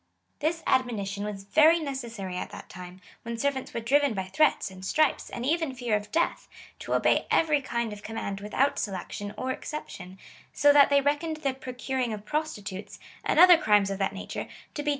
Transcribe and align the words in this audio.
This 0.39 0.63
admonition 0.65 1.23
was 1.23 1.43
very 1.43 1.79
necessary 1.79 2.35
at 2.35 2.49
that 2.49 2.69
time, 2.69 3.01
when 3.21 3.37
servants 3.37 3.71
were 3.71 3.79
driven 3.81 4.15
by 4.15 4.23
threats 4.23 4.71
and 4.71 4.83
stripes, 4.83 5.29
and 5.29 5.45
even 5.45 5.75
fear 5.75 5.95
of 5.95 6.11
death, 6.11 6.47
to 6.79 6.95
obey 6.95 7.27
every 7.29 7.61
kind 7.61 7.93
of 7.93 8.01
command 8.01 8.41
without 8.41 8.79
selection 8.79 9.31
or 9.37 9.51
exception, 9.51 10.17
so 10.53 10.73
that 10.73 10.89
they 10.89 11.01
reckoned 11.01 11.37
the 11.43 11.53
procuring 11.53 12.13
of 12.13 12.25
prostitutes, 12.25 12.97
and 13.23 13.39
other 13.39 13.57
crimes 13.59 13.91
1 13.91 13.99
See 14.27 14.45
p. 14.73 14.89